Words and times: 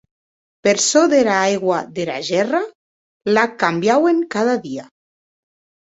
Per 0.67 0.71
çò 0.87 1.01
dera 1.11 1.35
aigua 1.41 1.79
dera 1.99 2.17
gèrra, 2.31 2.63
l'ac 3.33 3.51
cambiauen 3.65 4.19
cada 4.37 4.55
dia. 4.69 4.85